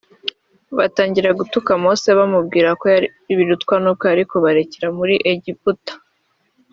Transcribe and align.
batangira 0.77 1.29
gutuka 1.39 1.71
Mose 1.83 2.09
bamubwira 2.19 2.69
ko 2.79 2.85
birutwa 3.37 3.75
nuko 3.83 4.03
yari 4.11 4.23
kubarekera 4.31 4.87
muri 4.97 5.15
Egiputa 5.31 5.93